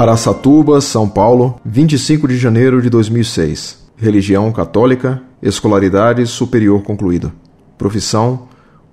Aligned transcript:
Araçatuba, 0.00 0.80
São 0.80 1.06
Paulo, 1.06 1.60
25 1.62 2.26
de 2.26 2.38
janeiro 2.38 2.80
de 2.80 2.88
2006. 2.88 3.80
Religião 3.98 4.50
católica, 4.50 5.20
escolaridade 5.42 6.26
superior 6.26 6.82
concluído. 6.82 7.30
Profissão: 7.76 8.48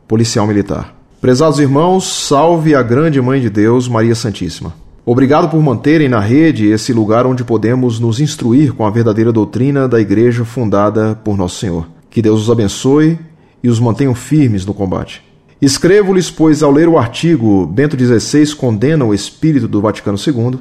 policial 0.05 0.46
militar. 0.46 0.94
Prezados 1.22 1.59
irmãos, 1.59 2.28
salve 2.28 2.76
a 2.76 2.84
grande 2.84 3.22
Mãe 3.22 3.40
de 3.40 3.50
Deus, 3.50 3.88
Maria 3.88 4.16
Santíssima. 4.16 4.73
Obrigado 5.05 5.48
por 5.48 5.64
manterem 5.64 6.09
na 6.09 6.20
rede 6.20 6.68
esse 6.68 6.91
lugar 6.91 7.26
onde 7.26 7.46
podemos 7.46 8.02
nos 8.02 8.20
instruir 8.20 8.74
com 8.74 8.86
a 8.86 8.92
verdadeira 8.92 9.32
doutrina 9.32 9.88
da 9.88 10.02
Igreja 10.02 10.44
fundada 10.44 11.18
por 11.24 11.38
Nosso 11.38 11.58
Senhor. 11.58 11.88
Que 12.10 12.21
Deus 12.21 12.42
os 12.42 12.52
abençoe 12.52 13.18
e 13.64 13.70
os 13.70 13.80
mantenham 13.80 14.14
firmes 14.14 14.66
no 14.66 14.73
combate. 14.73 15.23
Escrevo-lhes, 15.62 16.30
pois, 16.30 16.62
ao 16.62 16.70
ler 16.70 16.89
o 16.89 16.98
artigo 16.98 17.66
Bento 17.66 17.95
XVI 17.98 18.53
condena 18.58 19.05
o 19.05 19.14
espírito 19.14 19.70
do 19.70 19.80
Vaticano 19.80 20.17
II, 20.17 20.59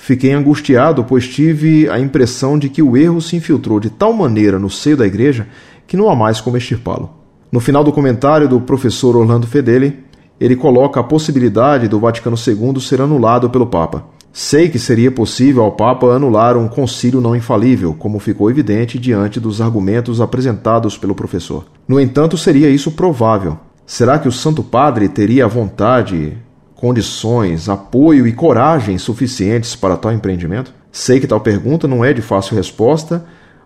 Fiquei 0.00 0.32
angustiado, 0.32 1.04
pois 1.04 1.26
tive 1.26 1.90
a 1.90 1.98
impressão 1.98 2.56
de 2.56 2.68
que 2.68 2.80
o 2.80 2.96
erro 2.96 3.20
se 3.20 3.34
infiltrou 3.36 3.80
de 3.80 3.90
tal 3.90 4.12
maneira 4.12 4.58
no 4.58 4.70
seio 4.70 4.96
da 4.96 5.06
igreja 5.06 5.48
que 5.86 5.96
não 5.96 6.08
há 6.08 6.14
mais 6.14 6.40
como 6.40 6.56
extirpá-lo. 6.56 7.10
No 7.50 7.60
final 7.60 7.82
do 7.82 7.92
comentário 7.92 8.48
do 8.48 8.60
professor 8.60 9.16
Orlando 9.16 9.46
Fedeli, 9.46 9.98
ele 10.40 10.54
coloca 10.54 11.00
a 11.00 11.04
possibilidade 11.04 11.88
do 11.88 11.98
Vaticano 11.98 12.36
II 12.36 12.80
ser 12.80 13.02
anulado 13.02 13.50
pelo 13.50 13.66
Papa. 13.66 14.04
Sei 14.32 14.68
que 14.68 14.78
seria 14.78 15.10
possível 15.10 15.64
ao 15.64 15.72
Papa 15.72 16.06
anular 16.14 16.56
um 16.56 16.68
concílio 16.68 17.20
não 17.20 17.34
infalível, 17.34 17.92
como 17.92 18.20
ficou 18.20 18.48
evidente 18.48 18.98
diante 18.98 19.40
dos 19.40 19.60
argumentos 19.60 20.20
apresentados 20.20 20.96
pelo 20.96 21.14
professor. 21.14 21.64
No 21.88 21.98
entanto, 21.98 22.38
seria 22.38 22.70
isso 22.70 22.92
provável. 22.92 23.58
Será 23.84 24.18
que 24.18 24.28
o 24.28 24.32
Santo 24.32 24.62
Padre 24.62 25.08
teria 25.08 25.46
a 25.46 25.48
vontade 25.48 26.38
condições, 26.78 27.68
apoio 27.68 28.24
e 28.24 28.32
coragem 28.32 28.98
suficientes 28.98 29.74
para 29.74 29.96
tal 29.96 30.12
empreendimento? 30.12 30.72
Sei 30.92 31.18
que 31.18 31.26
tal 31.26 31.40
pergunta 31.40 31.88
não 31.88 32.04
é 32.04 32.12
de 32.12 32.22
fácil 32.22 32.54
resposta, 32.54 33.24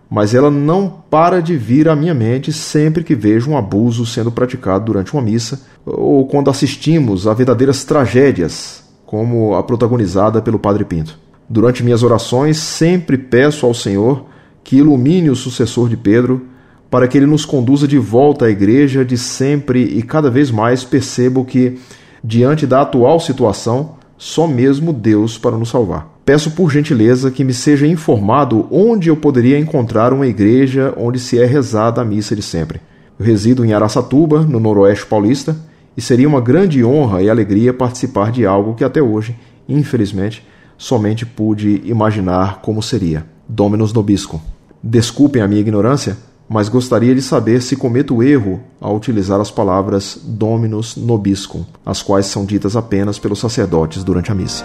mas 0.09 0.33
ela 0.33 0.49
não 0.49 0.89
para 1.11 1.39
de 1.39 1.55
vir 1.55 1.87
à 1.87 1.95
minha 1.95 2.15
mente 2.15 2.51
sempre 2.51 3.03
que 3.03 3.13
vejo 3.13 3.51
um 3.51 3.57
abuso 3.57 4.03
sendo 4.03 4.31
praticado 4.31 4.85
durante 4.85 5.13
uma 5.13 5.21
missa 5.21 5.61
ou 5.85 6.25
quando 6.25 6.49
assistimos 6.49 7.27
a 7.27 7.35
verdadeiras 7.35 7.83
tragédias, 7.83 8.83
como 9.05 9.53
a 9.53 9.61
protagonizada 9.61 10.41
pelo 10.41 10.57
Padre 10.57 10.83
Pinto. 10.83 11.19
Durante 11.47 11.83
minhas 11.83 12.01
orações, 12.01 12.57
sempre 12.57 13.15
peço 13.15 13.67
ao 13.67 13.75
Senhor 13.75 14.25
que 14.63 14.77
ilumine 14.77 15.29
o 15.29 15.35
sucessor 15.35 15.87
de 15.87 15.97
Pedro 15.97 16.47
para 16.89 17.07
que 17.07 17.15
ele 17.15 17.27
nos 17.27 17.45
conduza 17.45 17.87
de 17.87 17.99
volta 17.99 18.45
à 18.45 18.49
igreja 18.49 19.05
de 19.05 19.19
sempre 19.19 19.83
e 19.83 20.01
cada 20.01 20.31
vez 20.31 20.49
mais 20.49 20.83
percebo 20.83 21.45
que 21.45 21.77
diante 22.23 22.65
da 22.65 22.81
atual 22.81 23.19
situação, 23.19 23.95
só 24.17 24.47
mesmo 24.47 24.93
Deus 24.93 25.37
para 25.37 25.57
nos 25.57 25.69
salvar. 25.69 26.07
Peço 26.23 26.51
por 26.51 26.71
gentileza 26.71 27.29
que 27.29 27.43
me 27.43 27.53
seja 27.53 27.85
informado 27.85 28.65
onde 28.71 29.09
eu 29.09 29.17
poderia 29.17 29.59
encontrar 29.59 30.13
uma 30.13 30.25
igreja 30.25 30.93
onde 30.95 31.19
se 31.19 31.37
é 31.37 31.45
rezada 31.45 31.99
a 31.99 32.05
missa 32.05 32.33
de 32.33 32.41
sempre. 32.41 32.79
Eu 33.19 33.25
resido 33.25 33.65
em 33.65 33.73
Araçatuba, 33.73 34.41
no 34.41 34.59
noroeste 34.59 35.05
paulista, 35.05 35.55
e 35.97 36.01
seria 36.01 36.27
uma 36.27 36.39
grande 36.39 36.83
honra 36.83 37.21
e 37.21 37.29
alegria 37.29 37.73
participar 37.73 38.31
de 38.31 38.45
algo 38.45 38.73
que 38.73 38.85
até 38.85 39.01
hoje, 39.01 39.35
infelizmente, 39.67 40.47
somente 40.77 41.25
pude 41.25 41.81
imaginar 41.83 42.61
como 42.61 42.81
seria. 42.81 43.25
Dominus 43.47 43.91
Nobisco. 43.91 44.41
Desculpem 44.81 45.41
a 45.41 45.47
minha 45.47 45.61
ignorância, 45.61 46.17
mas 46.53 46.69
gostaria 46.69 47.15
de 47.15 47.21
saber 47.23 47.63
se 47.63 47.75
cometo 47.75 48.21
erro 48.21 48.61
ao 48.79 48.95
utilizar 48.95 49.41
as 49.41 49.49
palavras 49.49 50.19
Dominus 50.23 50.95
Nobiscum, 50.95 51.65
as 51.83 52.03
quais 52.03 52.27
são 52.27 52.45
ditas 52.45 52.75
apenas 52.75 53.17
pelos 53.17 53.39
sacerdotes 53.39 54.03
durante 54.03 54.31
a 54.31 54.35
missa. 54.35 54.63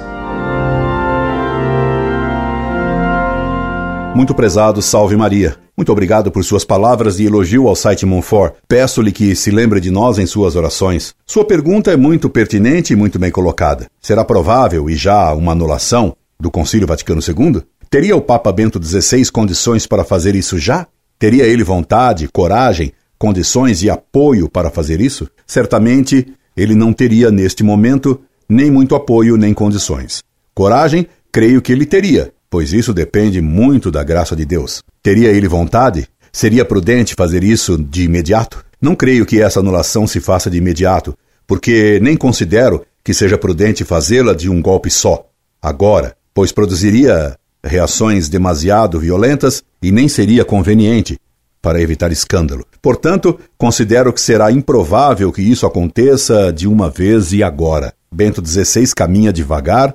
Muito 4.14 4.34
prezado, 4.34 4.82
salve 4.82 5.16
Maria. 5.16 5.56
Muito 5.74 5.90
obrigado 5.90 6.30
por 6.30 6.44
suas 6.44 6.62
palavras 6.62 7.16
de 7.16 7.24
elogio 7.24 7.66
ao 7.66 7.74
site 7.74 8.04
Monfort. 8.04 8.56
Peço-lhe 8.68 9.10
que 9.10 9.34
se 9.34 9.50
lembre 9.50 9.80
de 9.80 9.90
nós 9.90 10.18
em 10.18 10.26
suas 10.26 10.56
orações. 10.56 11.14
Sua 11.24 11.46
pergunta 11.46 11.90
é 11.90 11.96
muito 11.96 12.28
pertinente 12.28 12.92
e 12.92 12.96
muito 12.96 13.18
bem 13.18 13.30
colocada. 13.30 13.86
Será 13.98 14.26
provável, 14.26 14.90
e 14.90 14.94
já 14.94 15.32
uma 15.32 15.52
anulação, 15.52 16.14
do 16.38 16.50
Concílio 16.50 16.86
Vaticano 16.86 17.22
II? 17.26 17.62
Teria 17.88 18.14
o 18.14 18.20
Papa 18.20 18.52
Bento 18.52 18.78
XVI 18.84 19.30
condições 19.30 19.86
para 19.86 20.04
fazer 20.04 20.34
isso 20.34 20.58
já? 20.58 20.86
Teria 21.18 21.44
ele 21.44 21.64
vontade, 21.64 22.28
coragem, 22.28 22.92
condições 23.18 23.82
e 23.82 23.90
apoio 23.90 24.48
para 24.48 24.70
fazer 24.70 25.00
isso? 25.00 25.28
Certamente 25.46 26.26
ele 26.56 26.74
não 26.74 26.92
teria 26.92 27.30
neste 27.30 27.64
momento 27.64 28.20
nem 28.48 28.70
muito 28.70 28.94
apoio 28.94 29.36
nem 29.36 29.52
condições. 29.52 30.22
Coragem, 30.54 31.06
creio 31.32 31.60
que 31.60 31.72
ele 31.72 31.84
teria, 31.84 32.32
pois 32.48 32.72
isso 32.72 32.94
depende 32.94 33.40
muito 33.40 33.90
da 33.90 34.02
graça 34.04 34.36
de 34.36 34.44
Deus. 34.44 34.82
Teria 35.02 35.30
ele 35.30 35.48
vontade? 35.48 36.08
Seria 36.32 36.64
prudente 36.64 37.14
fazer 37.14 37.42
isso 37.42 37.76
de 37.76 38.04
imediato? 38.04 38.64
Não 38.80 38.94
creio 38.94 39.26
que 39.26 39.40
essa 39.40 39.58
anulação 39.58 40.06
se 40.06 40.20
faça 40.20 40.48
de 40.48 40.58
imediato, 40.58 41.16
porque 41.46 41.98
nem 42.00 42.16
considero 42.16 42.84
que 43.02 43.12
seja 43.12 43.36
prudente 43.36 43.84
fazê-la 43.84 44.34
de 44.34 44.48
um 44.48 44.62
golpe 44.62 44.90
só, 44.90 45.26
agora, 45.60 46.16
pois 46.32 46.52
produziria 46.52 47.36
reações 47.64 48.28
demasiado 48.28 48.98
violentas 48.98 49.62
e 49.82 49.90
nem 49.90 50.08
seria 50.08 50.44
conveniente 50.44 51.18
para 51.60 51.80
evitar 51.80 52.12
escândalo. 52.12 52.64
Portanto, 52.80 53.38
considero 53.56 54.12
que 54.12 54.20
será 54.20 54.50
improvável 54.50 55.32
que 55.32 55.42
isso 55.42 55.66
aconteça 55.66 56.52
de 56.52 56.68
uma 56.68 56.88
vez 56.88 57.32
e 57.32 57.42
agora. 57.42 57.92
Bento 58.10 58.44
XVI 58.44 58.94
caminha 58.94 59.32
devagar 59.32 59.94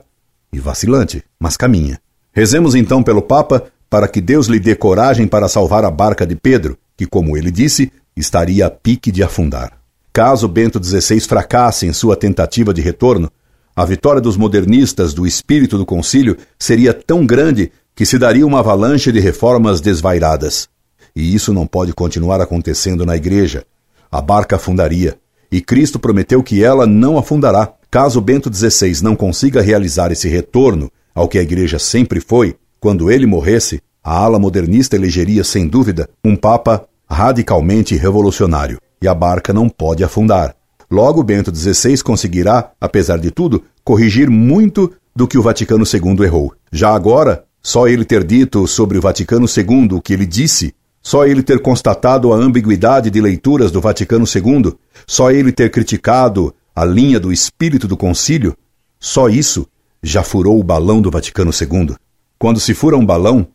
e 0.51 0.59
vacilante, 0.59 1.24
mas 1.40 1.57
caminha. 1.57 2.00
Rezemos 2.31 2.75
então 2.75 3.01
pelo 3.01 3.22
Papa 3.22 3.63
para 3.90 4.07
que 4.07 4.19
Deus 4.19 4.47
lhe 4.47 4.59
dê 4.59 4.75
coragem 4.75 5.28
para 5.28 5.47
salvar 5.47 5.85
a 5.85 5.91
barca 5.91 6.25
de 6.25 6.35
Pedro, 6.35 6.78
que, 6.97 7.06
como 7.06 7.38
ele 7.38 7.51
disse, 7.51 7.91
estaria 8.16 8.66
a 8.66 8.69
pique 8.69 9.12
de 9.12 9.24
afundar. 9.24 9.74
Caso 10.12 10.47
Bento 10.47 10.84
XVI 10.84 11.19
fracasse 11.22 11.88
em 11.88 11.94
sua 11.94 12.16
tentativa 12.16 12.74
de 12.74 12.81
retorno, 12.81 13.31
a 13.75 13.85
vitória 13.85 14.22
dos 14.22 14.38
modernistas 14.38 15.13
do 15.13 15.25
espírito 15.25 15.78
do 15.78 15.85
concílio 15.85 16.38
seria 16.59 16.94
tão 16.94 17.25
grande 17.25 17.72
que 17.95 18.06
se 18.06 18.19
daria 18.19 18.45
uma 18.45 18.59
avalanche 18.59 19.11
de 19.11 19.19
reformas 19.19 19.81
desvairadas. 19.81 20.67
E 21.16 21.34
isso 21.34 21.53
não 21.53 21.66
pode 21.66 21.94
continuar 21.94 22.39
acontecendo 22.39 23.06
na 23.06 23.16
igreja. 23.16 23.66
A 24.12 24.22
barca 24.22 24.57
afundaria, 24.57 25.17
e 25.51 25.62
Cristo 25.62 26.00
prometeu 26.00 26.41
que 26.41 26.63
ela 26.63 26.88
não 26.88 27.17
afundará. 27.17 27.72
Caso 27.89 28.19
Bento 28.19 28.51
XVI 28.51 29.03
não 29.03 29.16
consiga 29.16 29.62
realizar 29.62 30.12
esse 30.12 30.28
retorno 30.28 30.91
ao 31.13 31.28
que 31.28 31.38
a 31.38 31.44
igreja 31.44 31.78
sempre 31.78 32.19
foi, 32.19 32.56
quando 32.79 33.12
ele 33.12 33.28
morresse, 33.28 33.79
a 34.03 34.17
ala 34.17 34.39
modernista 34.39 34.95
elegeria, 34.95 35.44
sem 35.44 35.67
dúvida, 35.67 36.09
um 36.25 36.35
Papa 36.35 36.85
radicalmente 37.07 37.95
revolucionário. 37.95 38.79
E 39.01 39.07
a 39.07 39.13
barca 39.13 39.53
não 39.53 39.69
pode 39.69 40.03
afundar. 40.03 40.56
Logo, 40.93 41.23
Bento 41.23 41.51
XVI 41.51 42.03
conseguirá, 42.03 42.71
apesar 42.79 43.17
de 43.17 43.31
tudo, 43.31 43.63
corrigir 43.83 44.29
muito 44.29 44.93
do 45.15 45.27
que 45.27 45.39
o 45.39 45.41
Vaticano 45.41 45.83
II 45.91 46.23
errou. 46.23 46.53
Já 46.71 46.93
agora, 46.93 47.45
só 47.63 47.87
ele 47.87 48.05
ter 48.05 48.23
dito 48.23 48.67
sobre 48.67 48.99
o 48.99 49.01
Vaticano 49.01 49.47
II 49.47 49.87
o 49.93 49.99
que 49.99 50.13
ele 50.13 50.27
disse, 50.27 50.71
só 51.01 51.25
ele 51.25 51.41
ter 51.41 51.59
constatado 51.63 52.31
a 52.31 52.35
ambiguidade 52.35 53.09
de 53.09 53.19
leituras 53.19 53.71
do 53.71 53.81
Vaticano 53.81 54.23
II, 54.23 54.71
só 55.07 55.31
ele 55.31 55.51
ter 55.51 55.71
criticado 55.71 56.53
a 56.75 56.85
linha 56.85 57.19
do 57.19 57.33
espírito 57.33 57.87
do 57.87 57.97
concílio, 57.97 58.55
só 58.99 59.27
isso 59.27 59.67
já 60.03 60.21
furou 60.21 60.59
o 60.59 60.63
balão 60.63 61.01
do 61.01 61.09
Vaticano 61.09 61.49
II. 61.49 61.95
Quando 62.37 62.59
se 62.59 62.75
fura 62.75 62.95
um 62.95 63.03
balão, 63.03 63.47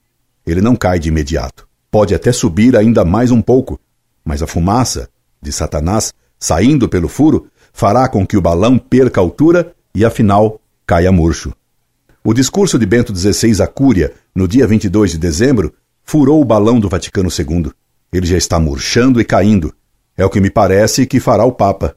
ele 0.45 0.61
não 0.61 0.75
cai 0.75 0.99
de 0.99 1.09
imediato. 1.09 1.69
Pode 1.89 2.17
até 2.17 2.33
subir 2.33 2.75
ainda 2.75 3.05
mais 3.05 3.31
um 3.31 3.41
pouco, 3.41 3.79
mas 4.25 4.43
a 4.43 4.47
fumaça 4.49 5.09
de 5.41 5.53
Satanás 5.53 6.13
saindo 6.39 6.89
pelo 6.89 7.09
furo, 7.09 7.49
fará 7.73 8.09
com 8.09 8.27
que 8.27 8.37
o 8.37 8.41
balão 8.41 8.79
perca 8.79 9.21
altura 9.21 9.75
e, 9.95 10.05
afinal, 10.05 10.61
caia 10.87 11.11
murcho. 11.11 11.53
O 12.25 12.35
discurso 12.35 12.79
de 12.79 12.87
Bento 12.87 13.15
XVI 13.17 13.63
à 13.63 13.67
Cúria, 13.67 14.13
no 14.35 14.47
dia 14.47 14.67
22 14.67 15.13
de 15.13 15.19
dezembro, 15.19 15.73
furou 16.05 16.41
o 16.41 16.45
balão 16.45 16.79
do 16.79 16.89
Vaticano 16.89 17.29
II. 17.31 17.71
Ele 18.13 18.27
já 18.27 18.37
está 18.37 18.59
murchando 18.59 19.21
e 19.21 19.25
caindo. 19.25 19.73
É 20.17 20.25
o 20.25 20.31
que 20.31 20.41
me 20.41 20.51
parece 20.51 21.07
que 21.07 21.21
fará 21.21 21.45
o 21.45 21.53
Papa. 21.53 21.97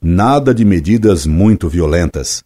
Nada 0.00 0.54
de 0.54 0.64
medidas 0.64 1.26
muito 1.26 1.68
violentas. 1.68 2.42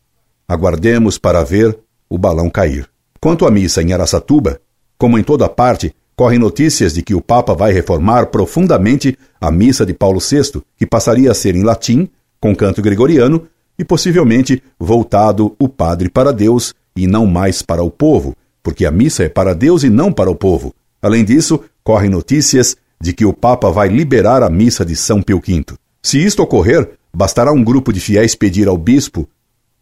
Aguardemos 0.49 1.19
para 1.19 1.45
ver 1.45 1.79
o 2.09 2.19
balão 2.19 2.51
cair. 2.51 2.89
Quanto 3.21 3.47
à 3.47 3.51
missa 3.51 3.83
em 3.83 3.93
Araçatuba, 3.93 4.61
como 4.99 5.19
em 5.19 5.23
toda 5.23 5.49
parte, 5.49 5.95
Correm 6.17 6.39
notícias 6.39 6.95
de 6.95 7.03
que 7.03 7.15
o 7.15 7.21
Papa 7.21 7.55
vai 7.55 7.73
reformar 7.73 8.27
profundamente 8.27 9.19
a 9.41 9.51
missa 9.51 9.85
de 9.85 9.93
Paulo 9.93 10.21
VI, 10.21 10.63
que 10.77 10.87
passaria 10.87 11.31
a 11.31 11.35
ser 11.35 11.57
em 11.57 11.63
latim, 11.63 12.09
com 12.41 12.55
canto 12.55 12.81
gregoriano, 12.81 13.49
e 13.79 13.85
possivelmente 13.85 14.63
voltado 14.79 15.57
o 15.59 15.69
padre 15.69 16.09
para 16.09 16.33
Deus 16.33 16.75
e 16.97 17.07
não 17.07 17.27
mais 17.27 17.63
para 17.63 17.83
o 17.83 17.91
povo, 17.91 18.37
porque 18.63 18.87
a 18.87 18.91
missa 18.91 19.25
é 19.25 19.29
para 19.29 19.55
Deus 19.55 19.83
e 19.83 19.91
não 19.91 20.13
para 20.13 20.31
o 20.31 20.37
povo. 20.37 20.73
Além 21.03 21.25
disso, 21.25 21.61
correm 21.83 22.09
notícias 22.09 22.77
de 23.01 23.13
que 23.13 23.25
o 23.25 23.33
Papa 23.33 23.71
vai 23.71 23.89
liberar 23.89 24.43
a 24.43 24.49
missa 24.49 24.85
de 24.85 24.95
São 24.95 25.21
Pio 25.21 25.43
V. 25.45 25.65
Se 26.03 26.25
isto 26.25 26.43
ocorrer, 26.43 26.89
bastará 27.13 27.53
um 27.53 27.65
grupo 27.65 27.93
de 27.93 28.01
fiéis 28.01 28.35
pedir 28.35 28.69
ao 28.69 28.79
bispo, 28.79 29.29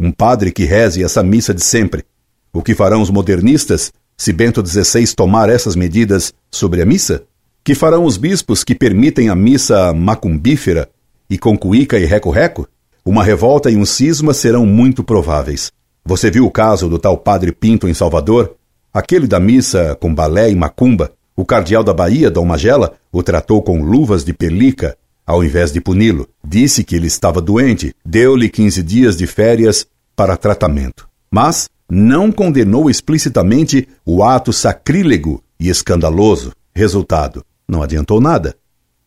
um 0.00 0.10
padre 0.10 0.50
que 0.50 0.64
reze 0.64 1.04
essa 1.04 1.22
missa 1.22 1.52
de 1.52 1.62
sempre. 1.62 2.04
O 2.52 2.62
que 2.62 2.74
farão 2.74 3.00
os 3.00 3.10
modernistas 3.10 3.92
se 4.22 4.32
Bento 4.32 4.64
XVI 4.64 5.16
tomar 5.16 5.48
essas 5.48 5.74
medidas 5.74 6.32
sobre 6.48 6.80
a 6.80 6.86
missa? 6.86 7.24
Que 7.64 7.74
farão 7.74 8.04
os 8.04 8.16
bispos 8.16 8.62
que 8.62 8.72
permitem 8.72 9.28
a 9.28 9.34
missa 9.34 9.92
macumbífera 9.92 10.88
e 11.28 11.36
com 11.36 11.58
cuíca 11.58 11.98
e 11.98 12.04
reco-reco? 12.04 12.68
Uma 13.04 13.24
revolta 13.24 13.68
e 13.68 13.76
um 13.76 13.84
cisma 13.84 14.32
serão 14.32 14.64
muito 14.64 15.02
prováveis. 15.02 15.72
Você 16.04 16.30
viu 16.30 16.46
o 16.46 16.52
caso 16.52 16.88
do 16.88 17.00
tal 17.00 17.18
Padre 17.18 17.50
Pinto 17.50 17.88
em 17.88 17.94
Salvador? 17.94 18.54
Aquele 18.94 19.26
da 19.26 19.40
missa 19.40 19.96
com 20.00 20.14
balé 20.14 20.52
e 20.52 20.54
macumba? 20.54 21.10
O 21.34 21.44
cardeal 21.44 21.82
da 21.82 21.92
Bahia, 21.92 22.30
Dom 22.30 22.44
Magela, 22.44 22.92
o 23.10 23.24
tratou 23.24 23.60
com 23.60 23.82
luvas 23.82 24.24
de 24.24 24.32
pelica, 24.32 24.96
ao 25.26 25.42
invés 25.42 25.72
de 25.72 25.80
puni-lo. 25.80 26.28
Disse 26.46 26.84
que 26.84 26.94
ele 26.94 27.08
estava 27.08 27.40
doente, 27.40 27.92
deu-lhe 28.06 28.48
15 28.48 28.84
dias 28.84 29.16
de 29.16 29.26
férias 29.26 29.84
para 30.14 30.36
tratamento. 30.36 31.08
Mas 31.28 31.68
não 31.94 32.32
condenou 32.32 32.88
explicitamente 32.88 33.86
o 34.02 34.24
ato 34.24 34.50
sacrílego 34.50 35.44
e 35.60 35.68
escandaloso. 35.68 36.52
Resultado: 36.74 37.44
não 37.68 37.82
adiantou 37.82 38.18
nada. 38.18 38.56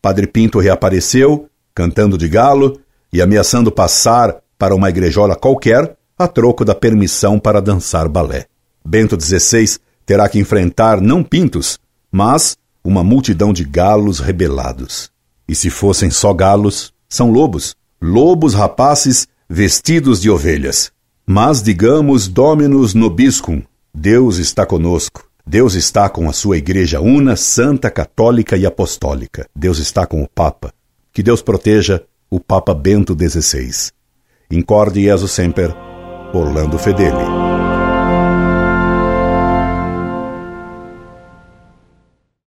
Padre 0.00 0.28
Pinto 0.28 0.60
reapareceu, 0.60 1.48
cantando 1.74 2.16
de 2.16 2.28
galo 2.28 2.78
e 3.12 3.20
ameaçando 3.20 3.72
passar 3.72 4.36
para 4.56 4.72
uma 4.72 4.88
igrejola 4.88 5.34
qualquer 5.34 5.96
a 6.16 6.28
troco 6.28 6.64
da 6.64 6.76
permissão 6.76 7.40
para 7.40 7.60
dançar 7.60 8.08
balé. 8.08 8.46
Bento 8.84 9.20
XVI 9.20 9.78
terá 10.06 10.28
que 10.28 10.38
enfrentar 10.38 11.00
não 11.00 11.24
pintos, 11.24 11.80
mas 12.12 12.56
uma 12.84 13.02
multidão 13.02 13.52
de 13.52 13.64
galos 13.64 14.20
rebelados. 14.20 15.10
E 15.48 15.56
se 15.56 15.70
fossem 15.70 16.08
só 16.08 16.32
galos, 16.32 16.92
são 17.08 17.32
lobos, 17.32 17.74
lobos 18.00 18.54
rapazes 18.54 19.26
vestidos 19.50 20.20
de 20.20 20.30
ovelhas. 20.30 20.92
Mas 21.28 21.60
digamos 21.60 22.28
Dominus 22.28 22.94
nobiscum, 22.94 23.60
Deus 23.92 24.38
está 24.38 24.64
conosco. 24.64 25.26
Deus 25.44 25.74
está 25.74 26.08
com 26.08 26.28
a 26.28 26.32
sua 26.32 26.56
igreja 26.56 27.00
una, 27.00 27.34
santa, 27.34 27.90
católica 27.90 28.56
e 28.56 28.64
apostólica. 28.64 29.48
Deus 29.54 29.78
está 29.78 30.06
com 30.06 30.22
o 30.22 30.28
Papa. 30.28 30.72
Que 31.12 31.24
Deus 31.24 31.42
proteja 31.42 32.04
o 32.30 32.38
Papa 32.38 32.72
Bento 32.74 33.16
XVI. 33.16 33.90
Incorde 34.50 35.02
Jesus 35.02 35.32
Semper, 35.32 35.74
Orlando 36.32 36.78
Fedeli. 36.78 37.45